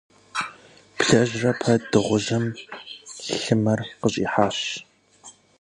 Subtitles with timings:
[0.97, 2.45] Блэжрэ пэт дыгъужьым
[3.41, 4.59] лымэр къащӏихьащ.